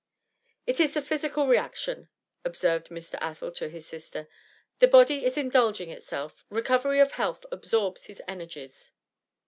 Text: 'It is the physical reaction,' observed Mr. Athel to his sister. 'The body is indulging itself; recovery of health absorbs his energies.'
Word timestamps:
'It 0.65 0.79
is 0.79 0.95
the 0.95 1.01
physical 1.03 1.45
reaction,' 1.45 2.09
observed 2.43 2.89
Mr. 2.89 3.19
Athel 3.21 3.51
to 3.51 3.69
his 3.69 3.85
sister. 3.87 4.27
'The 4.79 4.87
body 4.87 5.23
is 5.23 5.37
indulging 5.37 5.91
itself; 5.91 6.43
recovery 6.49 6.99
of 6.99 7.11
health 7.11 7.45
absorbs 7.51 8.05
his 8.05 8.19
energies.' 8.27 8.93